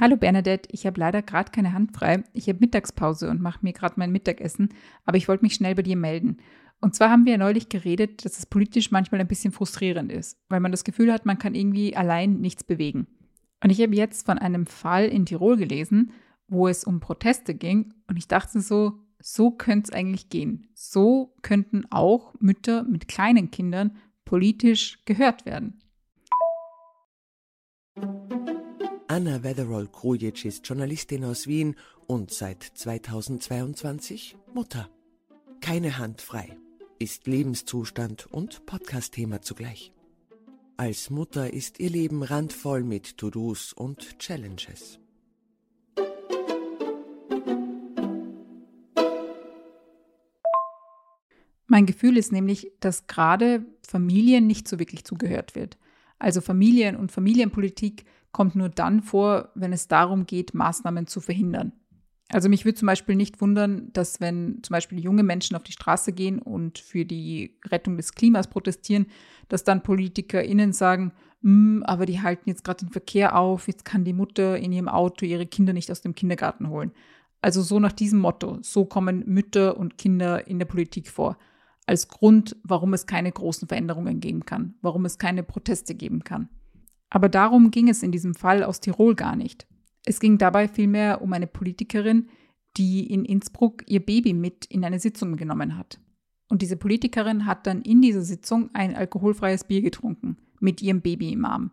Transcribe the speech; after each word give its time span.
Hallo 0.00 0.16
Bernadette, 0.16 0.68
ich 0.70 0.86
habe 0.86 1.00
leider 1.00 1.22
gerade 1.22 1.50
keine 1.50 1.72
Hand 1.72 1.92
frei. 1.92 2.22
Ich 2.32 2.48
habe 2.48 2.60
Mittagspause 2.60 3.28
und 3.28 3.40
mache 3.40 3.58
mir 3.62 3.72
gerade 3.72 3.94
mein 3.96 4.12
Mittagessen, 4.12 4.68
aber 5.04 5.16
ich 5.16 5.26
wollte 5.26 5.44
mich 5.44 5.54
schnell 5.54 5.74
bei 5.74 5.82
dir 5.82 5.96
melden. 5.96 6.36
Und 6.80 6.94
zwar 6.94 7.10
haben 7.10 7.24
wir 7.24 7.32
ja 7.32 7.38
neulich 7.38 7.68
geredet, 7.68 8.24
dass 8.24 8.38
es 8.38 8.46
politisch 8.46 8.92
manchmal 8.92 9.20
ein 9.20 9.26
bisschen 9.26 9.50
frustrierend 9.50 10.12
ist, 10.12 10.40
weil 10.48 10.60
man 10.60 10.70
das 10.70 10.84
Gefühl 10.84 11.12
hat, 11.12 11.26
man 11.26 11.40
kann 11.40 11.56
irgendwie 11.56 11.96
allein 11.96 12.40
nichts 12.40 12.62
bewegen. 12.62 13.08
Und 13.60 13.70
ich 13.70 13.80
habe 13.80 13.96
jetzt 13.96 14.24
von 14.24 14.38
einem 14.38 14.66
Fall 14.66 15.06
in 15.06 15.26
Tirol 15.26 15.56
gelesen, 15.56 16.12
wo 16.46 16.68
es 16.68 16.84
um 16.84 17.00
Proteste 17.00 17.56
ging 17.56 17.92
und 18.06 18.16
ich 18.16 18.28
dachte 18.28 18.60
so, 18.60 19.00
so 19.18 19.50
könnte 19.50 19.90
es 19.90 19.92
eigentlich 19.92 20.28
gehen. 20.28 20.68
So 20.74 21.34
könnten 21.42 21.86
auch 21.90 22.34
Mütter 22.38 22.84
mit 22.84 23.08
kleinen 23.08 23.50
Kindern 23.50 23.96
politisch 24.24 25.04
gehört 25.06 25.44
werden. 25.44 25.80
Anna 29.18 29.42
Wetherall-Krujic 29.42 30.44
ist 30.44 30.64
Journalistin 30.68 31.24
aus 31.24 31.48
Wien 31.48 31.74
und 32.06 32.30
seit 32.30 32.62
2022 32.62 34.36
Mutter. 34.54 34.88
Keine 35.60 35.98
Hand 35.98 36.20
frei 36.20 36.56
ist 37.00 37.26
Lebenszustand 37.26 38.28
und 38.30 38.64
Podcast-Thema 38.64 39.42
zugleich. 39.42 39.92
Als 40.76 41.10
Mutter 41.10 41.52
ist 41.52 41.80
ihr 41.80 41.90
Leben 41.90 42.22
randvoll 42.22 42.84
mit 42.84 43.18
To-Dos 43.18 43.72
und 43.72 44.20
Challenges. 44.20 45.00
Mein 51.66 51.86
Gefühl 51.86 52.16
ist 52.16 52.30
nämlich, 52.30 52.70
dass 52.78 53.08
gerade 53.08 53.66
Familien 53.84 54.46
nicht 54.46 54.68
so 54.68 54.78
wirklich 54.78 55.02
zugehört 55.02 55.56
wird. 55.56 55.76
Also 56.18 56.40
Familien 56.40 56.96
und 56.96 57.12
Familienpolitik 57.12 58.04
kommt 58.32 58.54
nur 58.54 58.68
dann 58.68 59.02
vor, 59.02 59.50
wenn 59.54 59.72
es 59.72 59.88
darum 59.88 60.26
geht, 60.26 60.54
Maßnahmen 60.54 61.06
zu 61.06 61.20
verhindern. 61.20 61.72
Also 62.30 62.50
mich 62.50 62.66
würde 62.66 62.76
zum 62.76 62.86
Beispiel 62.86 63.14
nicht 63.14 63.40
wundern, 63.40 63.90
dass 63.94 64.20
wenn 64.20 64.58
zum 64.62 64.74
Beispiel 64.74 65.00
junge 65.00 65.22
Menschen 65.22 65.56
auf 65.56 65.62
die 65.62 65.72
Straße 65.72 66.12
gehen 66.12 66.40
und 66.40 66.78
für 66.78 67.06
die 67.06 67.58
Rettung 67.66 67.96
des 67.96 68.12
Klimas 68.12 68.48
protestieren, 68.48 69.06
dass 69.48 69.64
dann 69.64 69.82
PolitikerInnen 69.82 70.74
sagen, 70.74 71.12
hm, 71.42 71.82
aber 71.86 72.04
die 72.04 72.20
halten 72.20 72.48
jetzt 72.50 72.64
gerade 72.64 72.84
den 72.84 72.92
Verkehr 72.92 73.36
auf, 73.36 73.66
jetzt 73.66 73.86
kann 73.86 74.04
die 74.04 74.12
Mutter 74.12 74.58
in 74.58 74.72
ihrem 74.72 74.88
Auto 74.88 75.24
ihre 75.24 75.46
Kinder 75.46 75.72
nicht 75.72 75.90
aus 75.90 76.02
dem 76.02 76.14
Kindergarten 76.14 76.68
holen. 76.68 76.92
Also 77.40 77.62
so 77.62 77.80
nach 77.80 77.92
diesem 77.92 78.18
Motto, 78.18 78.58
so 78.60 78.84
kommen 78.84 79.24
Mütter 79.26 79.78
und 79.78 79.96
Kinder 79.96 80.46
in 80.48 80.58
der 80.58 80.66
Politik 80.66 81.08
vor. 81.08 81.38
Als 81.88 82.08
Grund, 82.08 82.54
warum 82.64 82.92
es 82.92 83.06
keine 83.06 83.32
großen 83.32 83.66
Veränderungen 83.66 84.20
geben 84.20 84.44
kann, 84.44 84.74
warum 84.82 85.06
es 85.06 85.16
keine 85.16 85.42
Proteste 85.42 85.94
geben 85.94 86.22
kann. 86.22 86.50
Aber 87.08 87.30
darum 87.30 87.70
ging 87.70 87.88
es 87.88 88.02
in 88.02 88.12
diesem 88.12 88.34
Fall 88.34 88.62
aus 88.62 88.80
Tirol 88.80 89.14
gar 89.14 89.36
nicht. 89.36 89.66
Es 90.04 90.20
ging 90.20 90.36
dabei 90.36 90.68
vielmehr 90.68 91.22
um 91.22 91.32
eine 91.32 91.46
Politikerin, 91.46 92.28
die 92.76 93.06
in 93.10 93.24
Innsbruck 93.24 93.84
ihr 93.86 94.04
Baby 94.04 94.34
mit 94.34 94.66
in 94.66 94.84
eine 94.84 95.00
Sitzung 95.00 95.36
genommen 95.36 95.78
hat. 95.78 95.98
Und 96.50 96.60
diese 96.60 96.76
Politikerin 96.76 97.46
hat 97.46 97.66
dann 97.66 97.80
in 97.80 98.02
dieser 98.02 98.22
Sitzung 98.22 98.68
ein 98.74 98.94
alkoholfreies 98.94 99.64
Bier 99.64 99.80
getrunken, 99.80 100.36
mit 100.60 100.82
ihrem 100.82 101.00
Baby 101.00 101.32
im 101.32 101.46
Arm. 101.46 101.70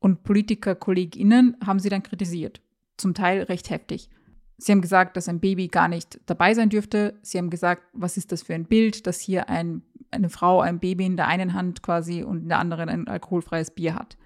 Und 0.00 0.24
PolitikerkollegInnen 0.24 1.58
haben 1.64 1.78
sie 1.78 1.90
dann 1.90 2.02
kritisiert, 2.02 2.60
zum 2.96 3.14
Teil 3.14 3.44
recht 3.44 3.70
heftig. 3.70 4.10
Sie 4.56 4.72
haben 4.72 4.80
gesagt, 4.80 5.16
dass 5.16 5.28
ein 5.28 5.40
Baby 5.40 5.68
gar 5.68 5.88
nicht 5.88 6.20
dabei 6.26 6.54
sein 6.54 6.68
dürfte. 6.68 7.18
Sie 7.22 7.38
haben 7.38 7.50
gesagt, 7.50 7.82
was 7.92 8.16
ist 8.16 8.32
das 8.32 8.42
für 8.42 8.54
ein 8.54 8.66
Bild, 8.66 9.06
dass 9.06 9.20
hier 9.20 9.48
ein, 9.48 9.82
eine 10.10 10.30
Frau 10.30 10.60
ein 10.60 10.78
Baby 10.78 11.06
in 11.06 11.16
der 11.16 11.28
einen 11.28 11.54
Hand 11.54 11.82
quasi 11.82 12.22
und 12.22 12.42
in 12.42 12.48
der 12.48 12.58
anderen 12.58 12.88
ein 12.88 13.08
alkoholfreies 13.08 13.72
Bier 13.72 13.94
hat 13.94 14.16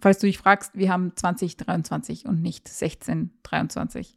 falls 0.00 0.18
du 0.18 0.26
dich 0.26 0.38
fragst, 0.38 0.72
wir 0.74 0.90
haben 0.90 1.12
2023 1.14 2.26
und 2.26 2.42
nicht 2.42 2.68
1623. 2.68 4.16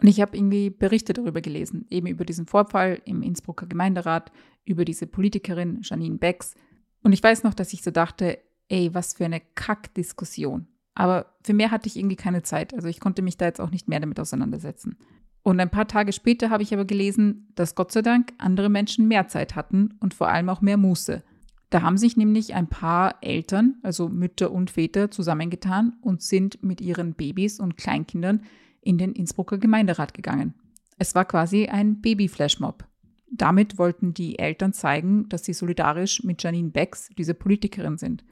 Und 0.00 0.08
ich 0.08 0.20
habe 0.20 0.36
irgendwie 0.36 0.70
Berichte 0.70 1.12
darüber 1.12 1.40
gelesen, 1.40 1.86
eben 1.88 2.08
über 2.08 2.24
diesen 2.24 2.46
Vorfall 2.46 3.00
im 3.04 3.22
Innsbrucker 3.22 3.66
Gemeinderat, 3.66 4.32
über 4.64 4.84
diese 4.84 5.06
Politikerin 5.06 5.80
Janine 5.82 6.18
Becks. 6.18 6.54
Und 7.02 7.12
ich 7.12 7.22
weiß 7.22 7.44
noch, 7.44 7.54
dass 7.54 7.72
ich 7.72 7.82
so 7.82 7.90
dachte, 7.90 8.38
ey, 8.68 8.92
was 8.92 9.14
für 9.14 9.24
eine 9.24 9.40
Kackdiskussion. 9.40 10.66
Aber 10.94 11.26
für 11.42 11.54
mehr 11.54 11.70
hatte 11.70 11.88
ich 11.88 11.96
irgendwie 11.96 12.16
keine 12.16 12.42
Zeit. 12.42 12.74
Also 12.74 12.88
ich 12.88 13.00
konnte 13.00 13.22
mich 13.22 13.36
da 13.36 13.46
jetzt 13.46 13.60
auch 13.60 13.70
nicht 13.70 13.88
mehr 13.88 14.00
damit 14.00 14.20
auseinandersetzen. 14.20 14.96
Und 15.42 15.60
ein 15.60 15.70
paar 15.70 15.86
Tage 15.86 16.12
später 16.12 16.50
habe 16.50 16.62
ich 16.62 16.72
aber 16.72 16.84
gelesen, 16.84 17.48
dass 17.54 17.74
Gott 17.74 17.92
sei 17.92 18.00
Dank 18.00 18.32
andere 18.38 18.70
Menschen 18.70 19.08
mehr 19.08 19.28
Zeit 19.28 19.56
hatten 19.56 19.94
und 20.00 20.14
vor 20.14 20.28
allem 20.28 20.48
auch 20.48 20.62
mehr 20.62 20.78
Muße. 20.78 21.22
Da 21.68 21.82
haben 21.82 21.98
sich 21.98 22.16
nämlich 22.16 22.54
ein 22.54 22.68
paar 22.68 23.16
Eltern, 23.20 23.76
also 23.82 24.08
Mütter 24.08 24.52
und 24.52 24.70
Väter, 24.70 25.10
zusammengetan 25.10 25.96
und 26.00 26.22
sind 26.22 26.62
mit 26.62 26.80
ihren 26.80 27.14
Babys 27.14 27.60
und 27.60 27.76
Kleinkindern 27.76 28.42
in 28.80 28.96
den 28.96 29.12
Innsbrucker 29.12 29.58
Gemeinderat 29.58 30.14
gegangen. 30.14 30.54
Es 30.98 31.14
war 31.14 31.24
quasi 31.24 31.66
ein 31.66 32.00
Baby-Flashmob. 32.00 32.84
Damit 33.30 33.78
wollten 33.78 34.14
die 34.14 34.38
Eltern 34.38 34.72
zeigen, 34.72 35.28
dass 35.28 35.44
sie 35.44 35.52
solidarisch 35.52 36.22
mit 36.22 36.42
Janine 36.42 36.70
Becks, 36.70 37.10
diese 37.18 37.34
Politikerin, 37.34 37.98
sind. 37.98 38.24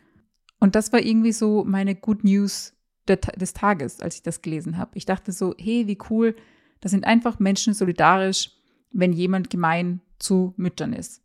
Und 0.63 0.77
das 0.77 0.93
war 0.93 1.01
irgendwie 1.01 1.33
so 1.33 1.65
meine 1.65 1.97
Good 1.97 2.23
News 2.23 2.73
des 3.09 3.53
Tages, 3.53 3.99
als 3.99 4.15
ich 4.15 4.23
das 4.23 4.43
gelesen 4.43 4.79
habe. 4.79 4.93
Ich 4.95 5.05
dachte 5.05 5.33
so, 5.33 5.57
hey, 5.59 5.89
wie 5.89 5.99
cool, 6.09 6.37
da 6.81 6.89
sind 6.89 7.05
einfach 7.05 7.41
Menschen 7.41 7.75
solidarisch, 7.75 8.53
wenn 8.93 9.13
jemand 9.13 9.51
gemein 9.51 10.03
zu 10.21 10.55
Müttern 10.57 10.93
ist. 10.93 11.21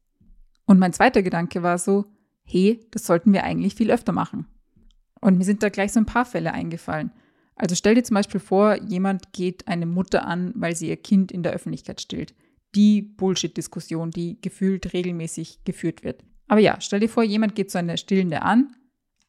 Und 0.65 0.79
mein 0.79 0.91
zweiter 0.91 1.21
Gedanke 1.21 1.61
war 1.61 1.77
so, 1.77 2.05
hey, 2.45 2.79
das 2.89 3.05
sollten 3.05 3.31
wir 3.31 3.43
eigentlich 3.43 3.75
viel 3.75 3.91
öfter 3.91 4.11
machen. 4.11 4.47
Und 5.21 5.37
mir 5.37 5.43
sind 5.43 5.61
da 5.61 5.69
gleich 5.69 5.93
so 5.93 5.99
ein 5.99 6.07
paar 6.07 6.25
Fälle 6.25 6.51
eingefallen. 6.51 7.11
Also 7.55 7.75
stell 7.75 7.93
dir 7.93 8.03
zum 8.03 8.15
Beispiel 8.15 8.39
vor, 8.39 8.81
jemand 8.81 9.33
geht 9.33 9.67
eine 9.67 9.85
Mutter 9.85 10.25
an, 10.25 10.51
weil 10.55 10.75
sie 10.75 10.89
ihr 10.89 10.97
Kind 10.97 11.31
in 11.31 11.43
der 11.43 11.53
Öffentlichkeit 11.53 12.01
stillt. 12.01 12.33
Die 12.73 13.03
Bullshit-Diskussion, 13.03 14.09
die 14.09 14.41
gefühlt 14.41 14.93
regelmäßig 14.93 15.63
geführt 15.63 16.03
wird. 16.03 16.23
Aber 16.47 16.59
ja, 16.59 16.81
stell 16.81 17.01
dir 17.01 17.09
vor, 17.09 17.21
jemand 17.21 17.53
geht 17.53 17.69
so 17.69 17.77
eine 17.77 17.99
Stillende 17.99 18.41
an, 18.41 18.73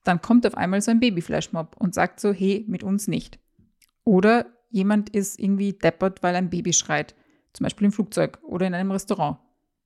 dann 0.04 0.20
kommt 0.20 0.46
auf 0.46 0.56
einmal 0.56 0.80
so 0.80 0.90
ein 0.90 1.00
Babyflashmob 1.00 1.76
und 1.78 1.94
sagt 1.94 2.20
so, 2.20 2.32
hey, 2.32 2.64
mit 2.68 2.82
uns 2.82 3.08
nicht. 3.08 3.38
Oder 4.04 4.46
jemand 4.70 5.10
ist 5.10 5.38
irgendwie 5.38 5.72
deppert, 5.72 6.22
weil 6.22 6.34
ein 6.34 6.50
Baby 6.50 6.72
schreit. 6.72 7.14
Zum 7.52 7.64
Beispiel 7.64 7.86
im 7.86 7.92
Flugzeug 7.92 8.38
oder 8.42 8.66
in 8.66 8.74
einem 8.74 8.90
Restaurant. 8.90 9.38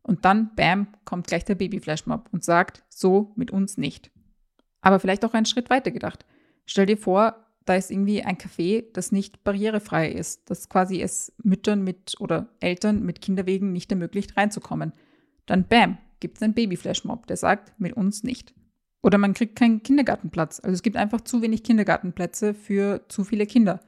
Und 0.03 0.25
dann, 0.25 0.55
bam, 0.55 0.89
kommt 1.05 1.27
gleich 1.27 1.45
der 1.45 1.55
Babyflashmob 1.55 2.29
und 2.33 2.45
sagt, 2.45 2.85
so 2.89 3.33
mit 3.37 3.51
uns 3.51 3.79
nicht. 3.79 4.11
Aber 4.81 4.99
vielleicht 4.99 5.25
auch 5.25 5.35
einen 5.35 5.47
Schritt 5.47 5.71
weiter 5.71 5.91
gedacht. 5.91 6.27
Stell 6.67 6.87
dir 6.87 6.99
vor, 6.99 7.37
da 7.65 7.77
ist 7.77 7.91
irgendwie 7.91 8.23
ein 8.23 8.37
Café, 8.37 8.85
das 8.93 9.13
nicht 9.13 9.45
barrierefrei 9.45 10.11
ist, 10.11 10.51
das 10.51 10.69
quasi 10.69 11.01
es 11.01 11.33
Müttern 11.43 11.85
mit 11.85 12.17
oder 12.19 12.49
Eltern 12.61 13.05
mit 13.05 13.21
Kinderwegen 13.21 13.73
nicht 13.73 13.91
ermöglicht, 13.93 14.37
reinzukommen. 14.37 14.93
Dann, 15.47 15.67
bam, 15.69 15.99
gibt 16.21 16.39
es 16.39 16.43
einen 16.43 16.55
Babyflashmob, 16.55 17.27
der 17.27 17.37
sagt, 17.37 17.79
mit 17.79 17.93
uns 17.95 18.25
nicht. 18.25 18.55
Oder 19.03 19.19
man 19.19 19.35
kriegt 19.35 19.57
keinen 19.57 19.83
Kindergartenplatz. 19.83 20.61
Also 20.61 20.75
es 20.75 20.83
gibt 20.83 20.97
einfach 20.97 21.21
zu 21.21 21.43
wenig 21.43 21.65
Kindergartenplätze 21.65 22.55
für 22.55 23.05
zu 23.09 23.25
viele 23.25 23.47
Kinder. 23.47 23.81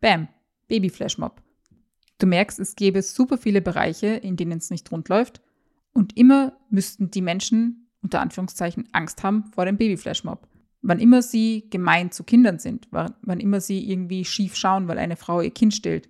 Bam, 0.00 0.28
Babyflashmob. 0.68 1.42
Du 2.18 2.26
merkst, 2.26 2.58
es 2.58 2.76
gäbe 2.76 3.02
super 3.02 3.36
viele 3.36 3.60
Bereiche, 3.60 4.06
in 4.06 4.36
denen 4.36 4.58
es 4.58 4.70
nicht 4.70 4.90
rund 4.90 5.08
läuft 5.08 5.42
und 5.92 6.16
immer 6.16 6.52
müssten 6.70 7.10
die 7.10 7.22
Menschen 7.22 7.90
unter 8.02 8.20
Anführungszeichen 8.20 8.88
Angst 8.92 9.22
haben 9.22 9.44
vor 9.54 9.64
dem 9.64 9.76
Babyflashmob. 9.76 10.48
Wann 10.80 10.98
immer 10.98 11.22
sie 11.22 11.68
gemein 11.70 12.10
zu 12.10 12.24
Kindern 12.24 12.58
sind, 12.58 12.88
wann 12.90 13.40
immer 13.40 13.60
sie 13.60 13.88
irgendwie 13.88 14.24
schief 14.24 14.56
schauen, 14.56 14.88
weil 14.88 14.98
eine 14.98 15.16
Frau 15.16 15.40
ihr 15.40 15.50
Kind 15.52 15.74
stillt, 15.74 16.08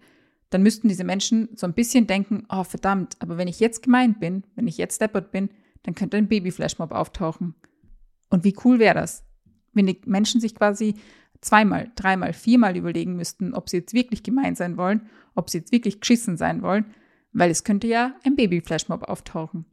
dann 0.48 0.62
müssten 0.62 0.88
diese 0.88 1.04
Menschen 1.04 1.48
so 1.54 1.66
ein 1.66 1.74
bisschen 1.74 2.06
denken, 2.06 2.46
oh 2.48 2.64
verdammt, 2.64 3.16
aber 3.18 3.36
wenn 3.36 3.48
ich 3.48 3.60
jetzt 3.60 3.82
gemeint 3.82 4.20
bin, 4.20 4.44
wenn 4.54 4.66
ich 4.66 4.78
jetzt 4.78 5.00
deppert 5.00 5.30
bin, 5.30 5.50
dann 5.82 5.94
könnte 5.94 6.16
ein 6.16 6.28
Babyflashmob 6.28 6.92
auftauchen. 6.92 7.54
Und 8.32 8.44
wie 8.44 8.56
cool 8.64 8.78
wäre 8.78 8.94
das, 8.94 9.26
wenn 9.74 9.86
die 9.86 10.00
Menschen 10.06 10.40
sich 10.40 10.54
quasi 10.54 10.94
zweimal, 11.42 11.92
dreimal, 11.96 12.32
viermal 12.32 12.78
überlegen 12.78 13.14
müssten, 13.14 13.52
ob 13.52 13.68
sie 13.68 13.76
jetzt 13.76 13.92
wirklich 13.92 14.22
gemein 14.22 14.54
sein 14.54 14.78
wollen, 14.78 15.10
ob 15.34 15.50
sie 15.50 15.58
jetzt 15.58 15.70
wirklich 15.70 16.00
geschissen 16.00 16.38
sein 16.38 16.62
wollen, 16.62 16.86
weil 17.34 17.50
es 17.50 17.62
könnte 17.62 17.88
ja 17.88 18.14
ein 18.24 18.34
Babyflashmob 18.34 19.02
auftauchen. 19.02 19.66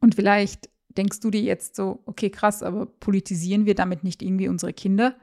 Und 0.00 0.14
vielleicht 0.14 0.70
denkst 0.96 1.20
du 1.20 1.30
dir 1.30 1.42
jetzt 1.42 1.76
so, 1.76 2.00
okay, 2.06 2.30
krass, 2.30 2.62
aber 2.62 2.86
politisieren 2.86 3.66
wir 3.66 3.74
damit 3.74 4.02
nicht 4.02 4.22
irgendwie 4.22 4.48
unsere 4.48 4.72
Kinder? 4.72 5.14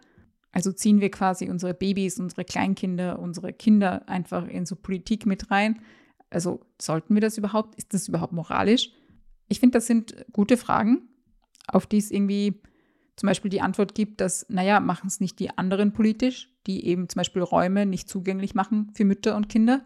Also 0.51 0.71
ziehen 0.71 1.01
wir 1.01 1.09
quasi 1.09 1.49
unsere 1.49 1.73
Babys, 1.73 2.19
unsere 2.19 2.45
Kleinkinder, 2.45 3.17
unsere 3.17 3.53
Kinder 3.53 4.07
einfach 4.07 4.47
in 4.47 4.67
so 4.67 4.75
Politik 4.75 5.25
mit 5.25 5.49
rein? 5.49 5.81
Also 6.29 6.61
sollten 6.79 7.15
wir 7.15 7.21
das 7.21 7.39
überhaupt? 7.39 7.73
Ist 7.73 7.95
das 7.95 8.07
überhaupt 8.07 8.33
moralisch? 8.33 8.91
Ich 9.47 9.59
finde, 9.59 9.79
das 9.79 9.87
sind 9.87 10.27
gute 10.31 10.57
Fragen, 10.57 11.09
auf 11.67 11.85
die 11.85 11.97
es 11.97 12.11
irgendwie 12.11 12.61
zum 13.15 13.27
Beispiel 13.27 13.49
die 13.49 13.61
Antwort 13.61 13.95
gibt, 13.95 14.21
dass, 14.21 14.45
naja, 14.49 14.79
machen 14.79 15.07
es 15.07 15.19
nicht 15.19 15.39
die 15.39 15.57
anderen 15.57 15.91
politisch, 15.91 16.53
die 16.67 16.85
eben 16.85 17.09
zum 17.09 17.19
Beispiel 17.19 17.41
Räume 17.41 17.85
nicht 17.85 18.07
zugänglich 18.07 18.55
machen 18.55 18.91
für 18.93 19.05
Mütter 19.05 19.35
und 19.35 19.49
Kinder. 19.49 19.83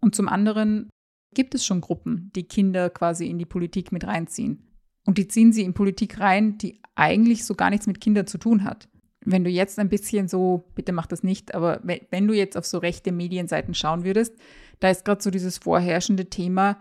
Und 0.00 0.14
zum 0.14 0.28
anderen 0.28 0.90
gibt 1.34 1.54
es 1.54 1.64
schon 1.64 1.80
Gruppen, 1.80 2.30
die 2.34 2.44
Kinder 2.44 2.90
quasi 2.90 3.26
in 3.26 3.38
die 3.38 3.46
Politik 3.46 3.92
mit 3.92 4.04
reinziehen. 4.06 4.68
Und 5.06 5.18
die 5.18 5.28
ziehen 5.28 5.52
sie 5.52 5.62
in 5.62 5.74
Politik 5.74 6.18
rein, 6.18 6.58
die 6.58 6.80
eigentlich 6.94 7.44
so 7.44 7.54
gar 7.54 7.70
nichts 7.70 7.86
mit 7.86 8.00
Kindern 8.00 8.26
zu 8.26 8.38
tun 8.38 8.64
hat. 8.64 8.88
wenn 9.26 9.42
du 9.42 9.48
jetzt 9.48 9.78
ein 9.78 9.88
bisschen 9.88 10.28
so, 10.28 10.64
bitte 10.74 10.92
mach 10.92 11.06
das 11.06 11.22
nicht, 11.22 11.54
aber 11.54 11.80
wenn, 11.82 12.28
du 12.28 12.34
jetzt 12.34 12.58
auf 12.58 12.66
so 12.66 12.76
rechte 12.76 13.10
Medienseiten 13.10 13.72
schauen 13.72 14.04
würdest, 14.04 14.36
da 14.80 14.90
ist 14.90 15.06
gerade 15.06 15.22
so 15.22 15.30
dieses 15.30 15.56
vorherrschende 15.56 16.28
Thema, 16.28 16.78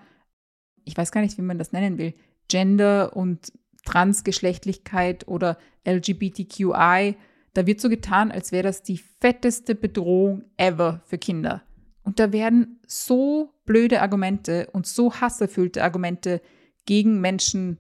ich 0.83 0.97
weiß 0.97 1.13
gar 1.13 1.21
nicht, 1.21 1.37
wie 1.37 1.41
man 1.41 1.57
das 1.57 1.71
nennen 1.71 1.97
will, 1.97 2.13
Gender 2.49 3.15
und 3.15 3.53
Transgeschlechtlichkeit 3.85 5.27
oder 5.27 5.57
LGBTQI. 5.85 7.15
Da 7.53 7.67
wird 7.67 7.81
so 7.81 7.89
getan, 7.89 8.31
als 8.31 8.51
wäre 8.51 8.63
das 8.63 8.83
die 8.83 8.97
fetteste 8.97 9.75
Bedrohung 9.75 10.45
ever 10.57 11.01
für 11.05 11.17
Kinder. 11.17 11.63
Und 12.03 12.19
da 12.19 12.31
werden 12.31 12.79
so 12.85 13.53
blöde 13.65 14.01
Argumente 14.01 14.69
und 14.73 14.87
so 14.87 15.13
hasserfüllte 15.13 15.83
Argumente 15.83 16.41
gegen 16.85 17.21
Menschen 17.21 17.77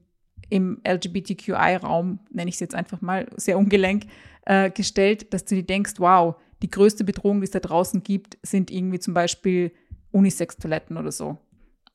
im 0.49 0.79
LGBTQI-Raum, 0.87 2.19
nenne 2.29 2.49
ich 2.49 2.55
es 2.55 2.59
jetzt 2.59 2.75
einfach 2.75 3.01
mal 3.01 3.27
sehr 3.35 3.57
ungelenk, 3.57 4.05
äh, 4.45 4.69
gestellt, 4.69 5.33
dass 5.33 5.45
du 5.45 5.55
dir 5.55 5.63
denkst, 5.63 5.93
wow, 5.97 6.35
die 6.61 6.69
größte 6.69 7.03
Bedrohung, 7.03 7.41
die 7.41 7.45
es 7.45 7.51
da 7.51 7.59
draußen 7.59 8.03
gibt, 8.03 8.37
sind 8.43 8.71
irgendwie 8.71 8.99
zum 8.99 9.13
Beispiel 9.13 9.71
Unisex-Toiletten 10.11 10.97
oder 10.97 11.11
so. 11.11 11.37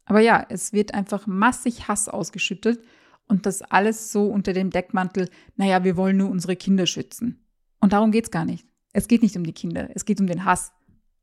Aber 0.04 0.20
ja, 0.20 0.44
es 0.48 0.72
wird 0.72 0.94
einfach 0.94 1.26
massig 1.26 1.88
Hass 1.88 2.08
ausgeschüttet 2.08 2.80
und 3.28 3.46
das 3.46 3.62
alles 3.62 4.10
so 4.12 4.26
unter 4.26 4.52
dem 4.52 4.70
Deckmantel, 4.70 5.28
naja, 5.56 5.84
wir 5.84 5.96
wollen 5.96 6.16
nur 6.16 6.30
unsere 6.30 6.56
Kinder 6.56 6.86
schützen. 6.86 7.44
Und 7.80 7.92
darum 7.92 8.10
geht 8.10 8.24
es 8.24 8.30
gar 8.30 8.44
nicht. 8.44 8.66
Es 8.92 9.06
geht 9.06 9.22
nicht 9.22 9.36
um 9.36 9.44
die 9.44 9.52
Kinder, 9.52 9.90
es 9.94 10.04
geht 10.04 10.20
um 10.20 10.26
den 10.26 10.44
Hass. 10.44 10.72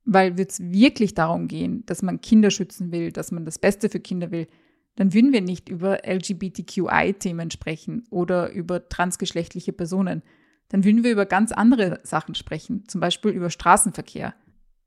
Weil 0.05 0.37
wird 0.37 0.51
es 0.51 0.59
wirklich 0.59 1.15
darum 1.15 1.47
gehen, 1.47 1.83
dass 1.87 2.03
man 2.03 2.21
Kinder 2.21 2.51
schützen 2.51 2.91
will, 2.91 3.11
dass 3.11 3.31
man 3.31 3.43
das 3.43 3.57
Beste 3.57 3.89
für 3.89 3.99
Kinder 3.99 4.29
will, 4.29 4.47
dann 4.95 5.13
würden 5.13 5.33
wir 5.33 5.41
nicht 5.41 5.67
über 5.67 6.07
LGBTQI-Themen 6.07 7.51
sprechen 7.51 8.03
oder 8.09 8.51
über 8.51 8.87
transgeschlechtliche 8.87 9.73
Personen. 9.73 10.21
Dann 10.69 10.83
würden 10.83 11.03
wir 11.03 11.11
über 11.11 11.25
ganz 11.25 11.51
andere 11.51 11.99
Sachen 12.03 12.35
sprechen, 12.35 12.87
zum 12.87 13.01
Beispiel 13.01 13.31
über 13.31 13.49
Straßenverkehr. 13.49 14.35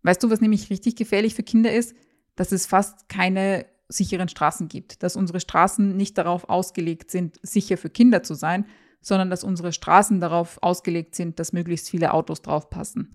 Weißt 0.02 0.22
du, 0.22 0.30
was 0.30 0.40
nämlich 0.40 0.70
richtig 0.70 0.96
gefährlich 0.96 1.34
für 1.34 1.42
Kinder 1.42 1.72
ist? 1.72 1.94
Dass 2.36 2.52
es 2.52 2.66
fast 2.66 3.08
keine 3.08 3.66
sicheren 3.88 4.28
Straßen 4.28 4.68
gibt, 4.68 5.02
dass 5.02 5.16
unsere 5.16 5.40
Straßen 5.40 5.96
nicht 5.96 6.18
darauf 6.18 6.48
ausgelegt 6.48 7.10
sind, 7.10 7.38
sicher 7.42 7.76
für 7.76 7.90
Kinder 7.90 8.22
zu 8.22 8.34
sein, 8.34 8.66
sondern 9.00 9.30
dass 9.30 9.44
unsere 9.44 9.72
Straßen 9.72 10.20
darauf 10.20 10.58
ausgelegt 10.62 11.14
sind, 11.14 11.38
dass 11.38 11.52
möglichst 11.52 11.88
viele 11.88 12.12
Autos 12.12 12.42
draufpassen. 12.42 13.14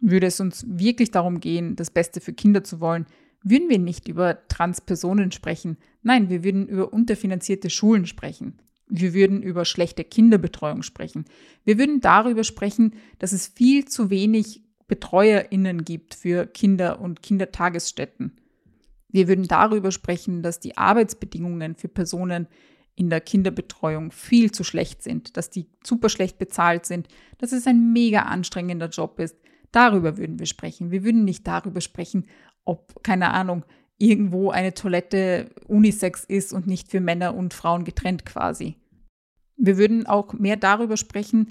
Würde 0.00 0.26
es 0.26 0.38
uns 0.38 0.64
wirklich 0.68 1.10
darum 1.10 1.40
gehen, 1.40 1.74
das 1.74 1.90
Beste 1.90 2.20
für 2.20 2.32
Kinder 2.32 2.62
zu 2.62 2.80
wollen, 2.80 3.06
würden 3.42 3.68
wir 3.68 3.78
nicht 3.78 4.08
über 4.08 4.46
Transpersonen 4.48 5.32
sprechen. 5.32 5.76
Nein, 6.02 6.28
wir 6.28 6.44
würden 6.44 6.66
über 6.68 6.92
unterfinanzierte 6.92 7.70
Schulen 7.70 8.06
sprechen. 8.06 8.60
Wir 8.88 9.14
würden 9.14 9.42
über 9.42 9.64
schlechte 9.64 10.04
Kinderbetreuung 10.04 10.82
sprechen. 10.82 11.24
Wir 11.64 11.78
würden 11.78 12.00
darüber 12.00 12.44
sprechen, 12.44 12.94
dass 13.18 13.32
es 13.32 13.46
viel 13.46 13.84
zu 13.86 14.10
wenig 14.10 14.62
BetreuerInnen 14.86 15.84
gibt 15.84 16.14
für 16.14 16.46
Kinder 16.46 17.00
und 17.00 17.22
Kindertagesstätten. 17.22 18.32
Wir 19.08 19.28
würden 19.28 19.48
darüber 19.48 19.90
sprechen, 19.90 20.42
dass 20.42 20.60
die 20.60 20.76
Arbeitsbedingungen 20.76 21.74
für 21.74 21.88
Personen 21.88 22.46
in 22.94 23.10
der 23.10 23.20
Kinderbetreuung 23.20 24.10
viel 24.10 24.50
zu 24.50 24.64
schlecht 24.64 25.02
sind, 25.02 25.36
dass 25.36 25.50
die 25.50 25.66
super 25.84 26.08
schlecht 26.08 26.38
bezahlt 26.38 26.84
sind, 26.84 27.08
dass 27.38 27.52
es 27.52 27.66
ein 27.66 27.92
mega 27.92 28.22
anstrengender 28.22 28.88
Job 28.88 29.20
ist. 29.20 29.36
Darüber 29.70 30.16
würden 30.16 30.38
wir 30.38 30.46
sprechen. 30.46 30.90
Wir 30.90 31.04
würden 31.04 31.24
nicht 31.24 31.46
darüber 31.46 31.80
sprechen, 31.80 32.26
ob, 32.64 33.02
keine 33.04 33.30
Ahnung, 33.30 33.64
irgendwo 33.98 34.50
eine 34.50 34.74
Toilette 34.74 35.50
unisex 35.66 36.24
ist 36.24 36.52
und 36.52 36.66
nicht 36.66 36.90
für 36.90 37.00
Männer 37.00 37.34
und 37.34 37.54
Frauen 37.54 37.84
getrennt 37.84 38.26
quasi. 38.26 38.76
Wir 39.56 39.76
würden 39.76 40.06
auch 40.06 40.32
mehr 40.32 40.56
darüber 40.56 40.96
sprechen, 40.96 41.50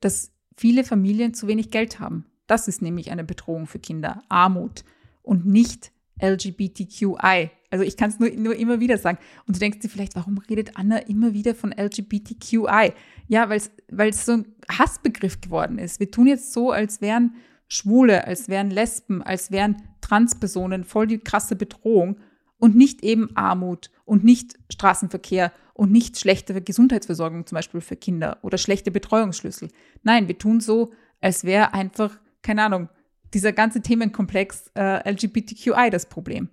dass 0.00 0.32
viele 0.56 0.84
Familien 0.84 1.34
zu 1.34 1.46
wenig 1.46 1.70
Geld 1.70 2.00
haben. 2.00 2.26
Das 2.46 2.68
ist 2.68 2.82
nämlich 2.82 3.10
eine 3.10 3.24
Bedrohung 3.24 3.66
für 3.66 3.78
Kinder, 3.78 4.22
Armut 4.28 4.84
und 5.22 5.46
nicht 5.46 5.92
LGBTQI. 6.20 7.50
Also 7.70 7.84
ich 7.84 7.96
kann 7.96 8.10
es 8.10 8.18
nur, 8.18 8.30
nur 8.30 8.56
immer 8.56 8.80
wieder 8.80 8.96
sagen. 8.98 9.18
Und 9.46 9.56
du 9.56 9.60
denkst 9.60 9.80
dir 9.80 9.90
vielleicht, 9.90 10.16
warum 10.16 10.38
redet 10.38 10.76
Anna 10.76 10.98
immer 10.98 11.34
wieder 11.34 11.54
von 11.54 11.72
LGBTQI? 11.72 12.92
Ja, 13.28 13.50
weil 13.50 14.08
es 14.10 14.24
so 14.24 14.32
ein 14.32 14.46
Hassbegriff 14.70 15.40
geworden 15.40 15.78
ist. 15.78 16.00
Wir 16.00 16.10
tun 16.10 16.26
jetzt 16.26 16.52
so, 16.52 16.70
als 16.70 17.00
wären 17.00 17.34
Schwule, 17.68 18.26
als 18.26 18.48
wären 18.48 18.70
Lesben, 18.70 19.22
als 19.22 19.50
wären 19.50 19.76
Transpersonen 20.00 20.84
voll 20.84 21.06
die 21.06 21.18
krasse 21.18 21.56
Bedrohung 21.56 22.16
und 22.58 22.74
nicht 22.74 23.02
eben 23.02 23.36
Armut 23.36 23.90
und 24.06 24.24
nicht 24.24 24.58
Straßenverkehr 24.72 25.52
und 25.74 25.92
nicht 25.92 26.18
schlechte 26.18 26.60
Gesundheitsversorgung 26.60 27.46
zum 27.46 27.56
Beispiel 27.56 27.82
für 27.82 27.96
Kinder 27.96 28.38
oder 28.42 28.58
schlechte 28.58 28.90
Betreuungsschlüssel. 28.90 29.68
Nein, 30.02 30.26
wir 30.26 30.38
tun 30.38 30.60
so, 30.60 30.90
als 31.20 31.44
wäre 31.44 31.74
einfach, 31.74 32.18
keine 32.42 32.64
Ahnung, 32.64 32.88
dieser 33.34 33.52
ganze 33.52 33.82
Themenkomplex 33.82 34.70
äh, 34.74 35.10
LGBTQI 35.10 35.90
das 35.90 36.06
Problem. 36.06 36.48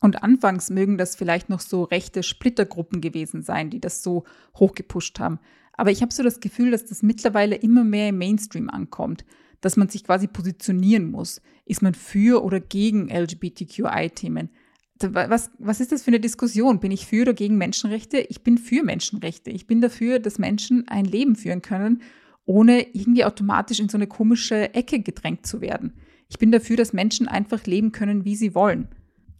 Und 0.00 0.22
anfangs 0.22 0.68
mögen 0.68 0.98
das 0.98 1.14
vielleicht 1.14 1.48
noch 1.48 1.60
so 1.60 1.84
rechte 1.84 2.24
Splittergruppen 2.24 3.00
gewesen 3.00 3.42
sein, 3.42 3.70
die 3.70 3.80
das 3.80 4.02
so 4.02 4.24
hochgepusht 4.56 5.20
haben. 5.20 5.38
Aber 5.74 5.90
ich 5.92 6.02
habe 6.02 6.12
so 6.12 6.24
das 6.24 6.40
Gefühl, 6.40 6.72
dass 6.72 6.84
das 6.84 7.02
mittlerweile 7.02 7.54
immer 7.54 7.84
mehr 7.84 8.08
im 8.08 8.18
Mainstream 8.18 8.68
ankommt, 8.68 9.24
dass 9.60 9.76
man 9.76 9.88
sich 9.88 10.02
quasi 10.02 10.26
positionieren 10.26 11.10
muss. 11.10 11.40
Ist 11.66 11.82
man 11.82 11.94
für 11.94 12.42
oder 12.42 12.58
gegen 12.58 13.08
LGBTQI-Themen? 13.10 14.50
Was, 15.00 15.50
was 15.58 15.80
ist 15.80 15.92
das 15.92 16.02
für 16.02 16.08
eine 16.08 16.20
Diskussion? 16.20 16.80
Bin 16.80 16.90
ich 16.90 17.06
für 17.06 17.22
oder 17.22 17.34
gegen 17.34 17.56
Menschenrechte? 17.56 18.18
Ich 18.18 18.42
bin 18.42 18.58
für 18.58 18.82
Menschenrechte. 18.82 19.50
Ich 19.50 19.66
bin 19.66 19.80
dafür, 19.80 20.18
dass 20.18 20.38
Menschen 20.38 20.86
ein 20.88 21.04
Leben 21.04 21.36
führen 21.36 21.62
können 21.62 22.02
ohne 22.44 22.94
irgendwie 22.94 23.24
automatisch 23.24 23.80
in 23.80 23.88
so 23.88 23.96
eine 23.96 24.06
komische 24.06 24.74
Ecke 24.74 25.00
gedrängt 25.00 25.46
zu 25.46 25.60
werden. 25.60 25.94
Ich 26.28 26.38
bin 26.38 26.50
dafür, 26.50 26.76
dass 26.76 26.92
Menschen 26.92 27.28
einfach 27.28 27.64
leben 27.66 27.92
können, 27.92 28.24
wie 28.24 28.36
sie 28.36 28.54
wollen. 28.54 28.88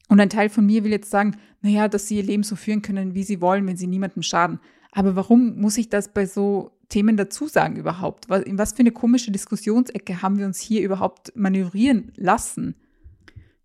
Und 0.08 0.20
ein 0.20 0.30
Teil 0.30 0.50
von 0.50 0.66
mir 0.66 0.84
will 0.84 0.90
jetzt 0.90 1.10
sagen, 1.10 1.36
naja, 1.62 1.88
dass 1.88 2.06
sie 2.06 2.16
ihr 2.16 2.22
Leben 2.22 2.42
so 2.42 2.54
führen 2.54 2.82
können, 2.82 3.14
wie 3.14 3.22
sie 3.22 3.40
wollen, 3.40 3.66
wenn 3.66 3.76
sie 3.76 3.86
niemandem 3.86 4.22
schaden. 4.22 4.60
Aber 4.90 5.16
warum 5.16 5.58
muss 5.58 5.78
ich 5.78 5.88
das 5.88 6.12
bei 6.12 6.26
so 6.26 6.72
Themen 6.90 7.16
dazu 7.16 7.48
sagen 7.48 7.76
überhaupt? 7.76 8.26
In 8.30 8.58
was 8.58 8.72
für 8.72 8.80
eine 8.80 8.92
komische 8.92 9.30
Diskussionsecke 9.30 10.20
haben 10.20 10.38
wir 10.38 10.44
uns 10.44 10.60
hier 10.60 10.82
überhaupt 10.82 11.32
manövrieren 11.34 12.12
lassen? 12.16 12.74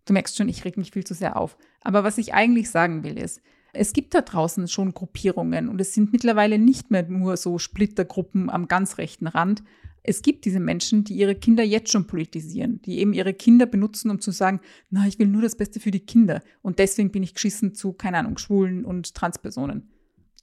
Du 0.05 0.13
merkst 0.13 0.37
schon, 0.37 0.47
ich 0.47 0.63
reg 0.63 0.77
mich 0.77 0.91
viel 0.91 1.03
zu 1.03 1.13
sehr 1.13 1.35
auf. 1.35 1.57
Aber 1.81 2.05
was 2.05 2.17
ich 2.17 2.33
eigentlich 2.33 2.69
sagen 2.69 3.03
will, 3.03 3.17
ist, 3.17 3.41
es 3.73 3.93
gibt 3.93 4.13
da 4.13 4.21
draußen 4.21 4.67
schon 4.67 4.93
Gruppierungen 4.93 5.69
und 5.69 5.79
es 5.79 5.93
sind 5.93 6.11
mittlerweile 6.11 6.59
nicht 6.59 6.91
mehr 6.91 7.07
nur 7.07 7.37
so 7.37 7.57
Splittergruppen 7.57 8.49
am 8.49 8.67
ganz 8.67 8.97
rechten 8.97 9.27
Rand. 9.27 9.63
Es 10.03 10.21
gibt 10.21 10.45
diese 10.45 10.59
Menschen, 10.59 11.03
die 11.03 11.15
ihre 11.15 11.35
Kinder 11.35 11.63
jetzt 11.63 11.91
schon 11.91 12.07
politisieren, 12.07 12.81
die 12.83 12.99
eben 12.99 13.13
ihre 13.13 13.33
Kinder 13.33 13.65
benutzen, 13.65 14.09
um 14.09 14.21
zu 14.21 14.31
sagen, 14.31 14.61
na, 14.89 15.06
ich 15.06 15.19
will 15.19 15.27
nur 15.27 15.42
das 15.42 15.57
Beste 15.57 15.80
für 15.80 15.92
die 15.92 16.06
Kinder 16.06 16.42
und 16.61 16.80
deswegen 16.80 17.11
bin 17.11 17.23
ich 17.23 17.33
geschissen 17.33 17.75
zu, 17.75 17.94
keine 17.94 18.18
Ahnung, 18.19 18.37
Schwulen 18.37 18.85
und 18.85 19.13
Transpersonen. 19.13 19.92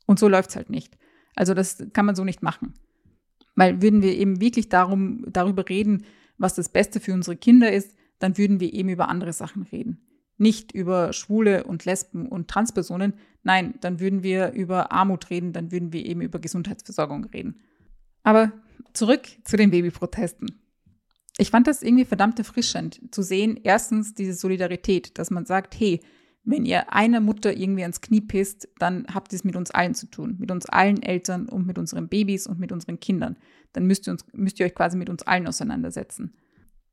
Und 0.07 0.19
so 0.19 0.29
läuft 0.29 0.51
es 0.51 0.57
halt 0.57 0.69
nicht. 0.69 0.99
Also 1.35 1.55
das 1.55 1.83
kann 1.93 2.05
man 2.05 2.15
so 2.15 2.25
nicht 2.25 2.43
machen. 2.43 2.75
Weil 3.57 3.81
würden 3.81 4.03
wir 4.03 4.15
eben 4.15 4.41
wirklich 4.41 4.69
darum, 4.69 5.25
darüber 5.31 5.69
reden, 5.69 6.05
was 6.37 6.55
das 6.55 6.69
Beste 6.69 7.01
für 7.01 7.15
unsere 7.15 7.37
Kinder 7.37 7.73
ist, 7.73 7.97
dann 8.19 8.37
würden 8.37 8.61
wir 8.61 8.73
eben 8.73 8.91
über 8.91 9.09
andere 9.09 9.33
Sachen 9.33 9.63
reden 9.63 10.05
nicht 10.37 10.73
über 10.73 11.13
Schwule 11.13 11.65
und 11.65 11.85
Lesben 11.85 12.27
und 12.27 12.49
Transpersonen. 12.49 13.15
Nein, 13.43 13.75
dann 13.81 14.01
würden 14.01 14.23
wir 14.23 14.53
über 14.53 14.93
Armut 14.93 15.31
reden, 15.31 15.53
dann 15.53 15.71
würden 15.71 15.93
wir 15.93 16.05
eben 16.05 16.21
über 16.21 16.39
Gesundheitsversorgung 16.39 17.25
reden. 17.27 17.61
Aber 18.23 18.53
zurück 18.93 19.23
zu 19.45 19.57
den 19.57 19.71
Babyprotesten. 19.71 20.61
Ich 21.37 21.51
fand 21.51 21.67
das 21.67 21.83
irgendwie 21.83 22.05
verdammt 22.05 22.39
erfrischend 22.39 23.01
zu 23.11 23.23
sehen, 23.23 23.59
erstens 23.63 24.15
diese 24.15 24.35
Solidarität, 24.35 25.19
dass 25.19 25.31
man 25.31 25.47
sagt, 25.47 25.79
hey, 25.79 26.01
wenn 26.45 26.65
ihr 26.65 26.93
einer 26.93 27.21
Mutter 27.21 27.57
irgendwie 27.57 27.83
ans 27.83 28.03
Knie 28.03 28.21
pisst, 28.21 28.69
dann 28.79 29.07
habt 29.13 29.33
ihr 29.33 29.37
es 29.37 29.45
mit 29.45 29.57
uns 29.57 29.71
allen 29.71 29.95
zu 29.95 30.07
tun, 30.07 30.37
mit 30.39 30.51
uns 30.51 30.67
allen 30.67 31.03
Eltern 31.03 31.49
und 31.49 31.67
mit 31.67 31.79
unseren 31.79 32.09
Babys 32.09 32.47
und 32.47 32.61
mit 32.61 32.71
unseren 32.71 33.01
Kindern. 33.01 33.37
Dann 33.73 33.87
müsst 33.87 34.07
ihr, 34.07 34.13
uns, 34.13 34.27
müsst 34.33 34.61
ihr 34.61 34.67
euch 34.67 34.75
quasi 34.75 34.97
mit 34.97 35.09
uns 35.09 35.23
allen 35.23 35.47
auseinandersetzen. 35.47 36.35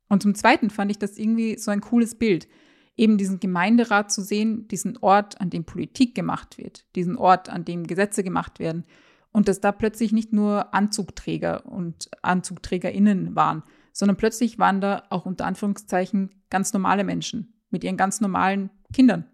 Und 0.08 0.22
zum 0.22 0.34
Zweiten 0.34 0.70
fand 0.70 0.90
ich 0.90 0.98
das 0.98 1.18
irgendwie 1.18 1.58
so 1.58 1.70
ein 1.70 1.80
cooles 1.82 2.14
Bild 2.14 2.48
eben 2.96 3.18
diesen 3.18 3.40
Gemeinderat 3.40 4.12
zu 4.12 4.22
sehen, 4.22 4.68
diesen 4.68 4.98
Ort, 4.98 5.40
an 5.40 5.50
dem 5.50 5.64
Politik 5.64 6.14
gemacht 6.14 6.58
wird, 6.58 6.84
diesen 6.94 7.16
Ort, 7.16 7.48
an 7.48 7.64
dem 7.64 7.86
Gesetze 7.86 8.22
gemacht 8.22 8.58
werden 8.58 8.84
und 9.32 9.48
dass 9.48 9.60
da 9.60 9.72
plötzlich 9.72 10.12
nicht 10.12 10.32
nur 10.32 10.74
Anzugträger 10.74 11.66
und 11.66 12.10
Anzugträgerinnen 12.22 13.34
waren, 13.34 13.62
sondern 13.92 14.16
plötzlich 14.16 14.58
waren 14.58 14.80
da 14.80 15.04
auch 15.10 15.26
unter 15.26 15.46
Anführungszeichen 15.46 16.30
ganz 16.50 16.72
normale 16.72 17.04
Menschen 17.04 17.54
mit 17.70 17.84
ihren 17.84 17.96
ganz 17.96 18.20
normalen 18.20 18.70
Kindern. 18.92 19.26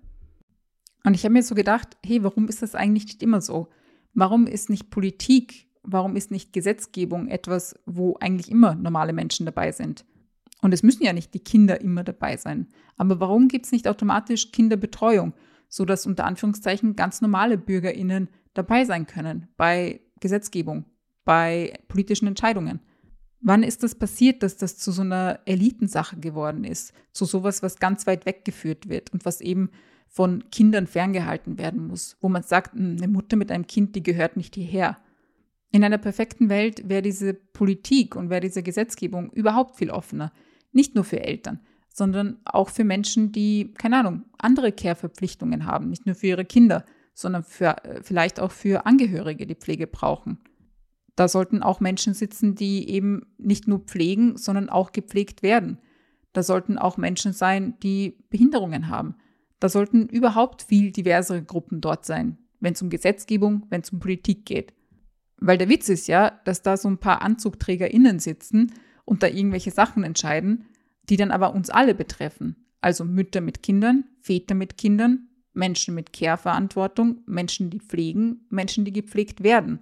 Und 1.05 1.15
ich 1.15 1.25
habe 1.25 1.33
mir 1.33 1.43
so 1.43 1.55
gedacht, 1.55 1.97
hey, 2.05 2.23
warum 2.23 2.49
ist 2.49 2.63
das 2.63 2.75
eigentlich 2.75 3.07
nicht 3.07 3.23
immer 3.23 3.41
so? 3.41 3.69
Warum 4.15 4.47
ist 4.47 4.71
nicht 4.71 4.91
Politik, 4.91 5.69
warum 5.83 6.17
ist 6.17 6.31
nicht 6.31 6.53
Gesetzgebung 6.53 7.29
etwas, 7.29 7.79
wo 7.87 8.17
eigentlich 8.21 8.51
immer 8.51 8.75
normale 8.75 9.13
Menschen 9.13 9.47
dabei 9.47 9.73
sind? 9.73 10.05
Und 10.61 10.75
es 10.75 10.83
müssen 10.83 11.05
ja 11.05 11.13
nicht 11.13 11.35
die 11.35 11.41
Kinder 11.41 11.81
immer 11.81 12.05
dabei 12.05 12.37
sein. 12.37 12.69
Aber 12.97 13.21
warum 13.21 13.49
gibt 13.49 13.67
es 13.67 13.73
nicht 13.73 13.87
automatisch 13.87 14.51
Kinderbetreuung, 14.51 15.35
sodass 15.69 16.07
unter 16.07 16.25
Anführungszeichen 16.25 16.97
ganz 16.97 17.21
normale 17.21 17.59
BürgerInnen 17.59 18.29
dabei 18.55 18.85
sein 18.85 19.07
können 19.07 19.49
bei 19.57 20.01
Gesetzgebung, 20.21 20.85
bei 21.25 21.79
politischen 21.89 22.27
Entscheidungen? 22.27 22.81
Wann 23.41 23.63
ist 23.63 23.85
das 23.85 23.95
passiert, 23.95 24.43
dass 24.43 24.57
das 24.57 24.79
zu 24.79 24.91
so 24.91 25.03
einer 25.03 25.39
Elitensache 25.45 26.17
geworden 26.17 26.65
ist? 26.65 26.93
Zu 27.13 27.25
sowas, 27.25 27.63
was 27.63 27.79
ganz 27.79 28.07
weit 28.09 28.27
weggeführt 28.27 28.89
wird 28.89 29.13
und 29.13 29.25
was 29.25 29.41
eben 29.41 29.71
von 30.09 30.51
Kindern 30.51 30.87
ferngehalten 30.87 31.59
werden 31.59 31.87
muss, 31.87 32.17
wo 32.21 32.29
man 32.29 32.43
sagt, 32.43 32.73
hm, 32.73 32.97
eine 32.97 33.09
Mutter 33.09 33.37
mit 33.37 33.53
einem 33.53 33.67
Kind, 33.67 33.95
die 33.95 34.03
gehört 34.03 34.37
nicht 34.37 34.55
hierher. 34.57 34.99
In 35.71 35.85
einer 35.85 35.99
perfekten 35.99 36.49
Welt 36.49 36.89
wäre 36.89 37.03
diese 37.03 37.35
Politik 37.35 38.17
und 38.17 38.31
wäre 38.31 38.41
diese 38.41 38.63
Gesetzgebung 38.63 39.31
überhaupt 39.33 39.77
viel 39.77 39.91
offener. 39.91 40.33
Nicht 40.73 40.95
nur 40.95 41.05
für 41.05 41.21
Eltern, 41.21 41.61
sondern 41.93 42.39
auch 42.45 42.71
für 42.71 42.85
Menschen, 42.85 43.33
die, 43.33 43.75
keine 43.75 43.99
Ahnung, 43.99 44.25
andere 44.39 44.73
Care-Verpflichtungen 44.73 45.67
haben. 45.67 45.91
Nicht 45.91 46.07
nur 46.07 46.15
für 46.15 46.29
ihre 46.29 46.45
Kinder, 46.45 46.85
sondern 47.15 47.43
für, 47.43 47.85
äh, 47.85 48.03
vielleicht 48.03 48.41
auch 48.41 48.53
für 48.53 48.87
Angehörige, 48.87 49.47
die 49.47 49.57
Pflege 49.57 49.87
brauchen. 49.87 50.39
Da 51.17 51.27
sollten 51.27 51.63
auch 51.63 51.81
Menschen 51.81 52.15
sitzen, 52.15 52.55
die 52.55 52.89
eben 52.89 53.27
nicht 53.39 53.67
nur 53.67 53.81
pflegen, 53.81 54.37
sondern 54.37 54.69
auch 54.69 54.93
gepflegt 54.93 55.43
werden. 55.43 55.79
Da 56.33 56.45
sollten 56.45 56.79
auch 56.79 56.97
Menschen 56.97 57.33
sein, 57.33 57.75
die 57.83 58.25
Behinderungen 58.31 58.89
haben. 58.89 59.17
Da 59.59 59.69
sollten 59.69 60.07
überhaupt 60.09 60.63
viel 60.63 60.93
diversere 60.93 61.43
Gruppen 61.43 61.81
dort 61.81 62.07
sein, 62.07 62.39
wenn 62.61 62.75
es 62.75 62.83
um 62.83 62.91
Gesetzgebung, 62.91 63.67
wenn 63.69 63.81
es 63.81 63.91
um 63.91 63.99
Politik 63.99 64.47
geht. 64.47 64.73
Weil 65.41 65.59
der 65.59 65.69
Witz 65.69 65.89
ist 65.89 66.09
ja, 66.09 66.41
dass 66.45 66.63
da 66.63 66.77
so 66.77 66.89
ein 66.89 66.99
paar 66.99 67.23
AnzugträgerInnen 67.23 68.19
sitzen 68.19 68.73
und 69.05 69.23
da 69.23 69.29
irgendwelche 69.29 69.71
Sachen 69.71 70.05
entscheiden, 70.05 70.67
die 71.09 71.17
dann 71.17 71.31
aber 71.31 71.55
uns 71.55 71.71
alle 71.71 71.95
betreffen. 71.95 72.57
Also 72.81 73.05
Mütter 73.05 73.41
mit 73.41 73.63
Kindern, 73.63 74.05
Väter 74.21 74.55
mit 74.55 74.77
Kindern, 74.77 75.29
Menschen 75.53 75.95
mit 75.95 76.13
Care-Verantwortung, 76.13 77.23
Menschen, 77.27 77.71
die 77.71 77.81
pflegen, 77.81 78.47
Menschen, 78.51 78.85
die 78.85 78.93
gepflegt 78.93 79.43
werden. 79.43 79.81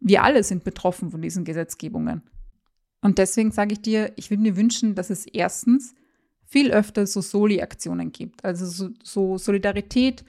Wir 0.00 0.22
alle 0.22 0.42
sind 0.42 0.64
betroffen 0.64 1.10
von 1.10 1.22
diesen 1.22 1.44
Gesetzgebungen. 1.44 2.22
Und 3.00 3.18
deswegen 3.18 3.50
sage 3.50 3.74
ich 3.74 3.80
dir, 3.80 4.12
ich 4.16 4.30
würde 4.30 4.42
mir 4.42 4.56
wünschen, 4.56 4.94
dass 4.94 5.10
es 5.10 5.26
erstens 5.26 5.94
viel 6.44 6.70
öfter 6.70 7.06
so 7.06 7.20
Soli-Aktionen 7.20 8.12
gibt, 8.12 8.44
also 8.44 8.66
so, 8.66 8.90
so 9.02 9.38
Solidarität 9.38 10.24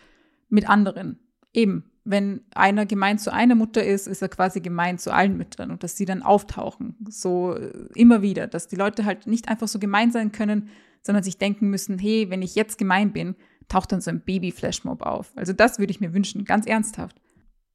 mit 0.50 0.67
anderen. 0.70 1.20
Eben, 1.53 1.91
wenn 2.05 2.41
einer 2.53 2.85
gemein 2.85 3.17
zu 3.17 3.33
einer 3.33 3.55
Mutter 3.55 3.83
ist, 3.83 4.07
ist 4.07 4.21
er 4.21 4.29
quasi 4.29 4.62
gemein 4.62 5.00
zu 5.00 5.12
allen 5.12 5.35
Müttern 5.35 5.71
und 5.71 5.83
dass 5.83 5.97
sie 5.97 6.05
dann 6.05 6.21
auftauchen. 6.21 6.95
So 7.09 7.55
äh, 7.55 7.88
immer 7.95 8.21
wieder, 8.21 8.45
dass 8.45 8.67
die 8.67 8.75
Leute 8.75 9.05
halt 9.05 9.25
nicht 9.25 9.50
einfach 9.50 9.67
so 9.67 9.79
gemein 9.79 10.12
sein 10.12 10.31
können, 10.31 10.69
sondern 11.01 11.24
sich 11.24 11.39
denken 11.39 11.69
müssen, 11.69 11.97
hey, 11.97 12.29
wenn 12.29 12.43
ich 12.43 12.53
jetzt 12.53 12.77
gemein 12.77 13.12
bin, 13.12 13.35
taucht 13.67 13.91
dann 13.91 14.01
so 14.01 14.12
ein 14.12 14.21
Baby-Flashmob 14.21 15.01
auf. 15.01 15.31
Also 15.35 15.51
das 15.51 15.79
würde 15.79 15.91
ich 15.91 16.00
mir 16.00 16.13
wünschen, 16.13 16.45
ganz 16.45 16.67
ernsthaft. 16.67 17.19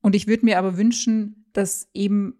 Und 0.00 0.14
ich 0.14 0.28
würde 0.28 0.44
mir 0.44 0.58
aber 0.58 0.76
wünschen, 0.76 1.44
dass 1.52 1.88
eben 1.92 2.34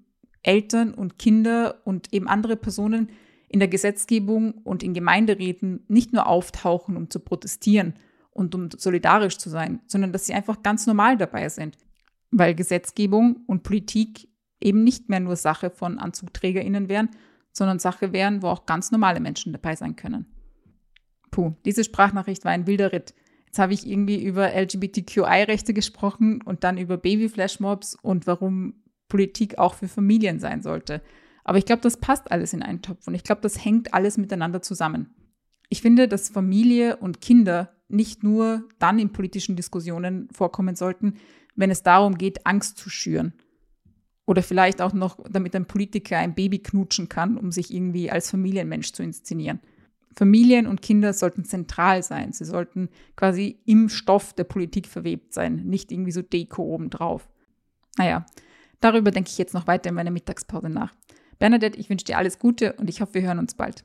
Eltern 0.45 0.95
und 0.95 1.19
Kinder 1.19 1.81
und 1.85 2.13
eben 2.15 2.29
andere 2.29 2.57
Personen 2.57 3.11
in 3.49 3.59
der 3.59 3.69
Gesetzgebung 3.69 4.53
und 4.53 4.85
in 4.85 4.95
Gemeinderäten 4.95 5.85
nicht 5.89 6.13
nur 6.13 6.29
auftauchen, 6.29 6.97
um 6.97 7.11
zu 7.11 7.19
protestieren 7.19 7.95
und 8.31 8.55
um 8.55 8.71
solidarisch 8.71 9.39
zu 9.39 9.51
sein, 9.51 9.81
sondern 9.87 10.13
dass 10.13 10.27
sie 10.27 10.35
einfach 10.35 10.63
ganz 10.63 10.87
normal 10.87 11.17
dabei 11.17 11.49
sind, 11.49 11.77
weil 12.31 12.55
Gesetzgebung 12.55 13.45
und 13.47 13.63
Politik 13.63 14.29
eben 14.61 14.85
nicht 14.85 15.09
mehr 15.09 15.21
nur 15.21 15.37
Sache 15.37 15.71
von 15.71 15.99
Anzugträgerinnen 15.99 16.89
wären, 16.89 17.11
sondern 17.53 17.79
Sache 17.79 18.13
wären, 18.13 18.43
wo 18.43 18.49
auch 18.49 18.67
ganz 18.67 18.91
normale 18.91 19.21
Menschen 19.21 19.53
dabei 19.53 19.75
sein 19.75 19.97
können. 19.97 20.27
Puh, 21.31 21.55
diese 21.65 21.85
Sprachnachricht 21.85 22.45
war 22.45 22.53
ein 22.53 22.67
wilder 22.67 22.93
Ritt. 22.93 23.15
Jetzt 23.47 23.59
habe 23.59 23.73
ich 23.73 23.87
irgendwie 23.87 24.23
über 24.23 24.53
LGBTQI-Rechte 24.55 25.75
gesprochen 25.75 26.41
und 26.43 26.63
dann 26.63 26.79
über 26.79 26.97
Baby-Flashmobs 26.97 27.97
und 28.01 28.27
warum 28.27 28.75
Politik 29.09 29.59
auch 29.59 29.75
für 29.75 29.89
Familien 29.89 30.39
sein 30.39 30.63
sollte. 30.63 31.03
Aber 31.43 31.59
ich 31.59 31.65
glaube, 31.65 31.83
das 31.83 31.97
passt 31.97 32.31
alles 32.31 32.53
in 32.53 32.63
einen 32.63 32.83
Topf 32.83 33.09
und 33.09 33.15
ich 33.15 33.25
glaube, 33.25 33.41
das 33.41 33.65
hängt 33.65 33.93
alles 33.93 34.19
miteinander 34.19 34.63
zusammen. 34.63 35.15
Ich 35.69 35.83
finde, 35.83 36.07
dass 36.07 36.29
Familie 36.29 36.97
und 36.97 37.21
Kinder 37.21 37.80
nicht 37.91 38.23
nur 38.23 38.69
dann 38.79 38.99
in 38.99 39.13
politischen 39.13 39.57
Diskussionen 39.57 40.29
vorkommen 40.33 40.77
sollten, 40.77 41.15
wenn 41.57 41.71
es 41.71 41.83
darum 41.83 42.17
geht, 42.17 42.47
Angst 42.47 42.79
zu 42.79 42.91
schüren. 42.91 43.35
Oder 44.27 44.43
vielleicht 44.43 44.81
auch 44.81 44.93
noch, 44.93 45.19
damit 45.29 45.57
ein 45.57 45.67
Politiker 45.67 46.19
ein 46.19 46.35
Baby 46.35 46.61
knutschen 46.61 47.09
kann, 47.09 47.37
um 47.37 47.51
sich 47.51 47.75
irgendwie 47.75 48.11
als 48.11 48.31
Familienmensch 48.31 48.93
zu 48.93 49.03
inszenieren. 49.03 49.61
Familien 50.15 50.67
und 50.67 50.83
Kinder 50.83 51.13
sollten 51.13 51.45
zentral 51.45 52.03
sein. 52.03 52.33
Sie 52.33 52.45
sollten 52.45 52.89
quasi 53.17 53.61
im 53.65 53.89
Stoff 53.89 54.33
der 54.33 54.45
Politik 54.45 54.87
verwebt 54.87 55.35
sein, 55.35 55.65
nicht 55.67 55.93
irgendwie 55.93 56.13
so 56.13 56.23
Deko 56.23 56.63
obendrauf. 56.63 57.29
Naja, 57.97 58.27
darüber 58.81 59.11
denke 59.11 59.31
ich 59.31 59.39
jetzt 59.39 59.55
noch 59.55 59.67
weiter 59.67 59.91
in 59.91 59.95
meiner 59.95 60.11
Mittagspause 60.11 60.69
nach. 60.69 60.95
Bernadette, 61.39 61.79
ich 61.79 61.91
wünsche 61.91 62.05
dir 62.05 62.19
alles 62.19 62.39
Gute 62.39 62.75
und 62.75 62.89
ich 62.89 63.01
hoffe, 63.01 63.15
wir 63.15 63.23
hören 63.23 63.39
uns 63.39 63.55
bald. 63.55 63.85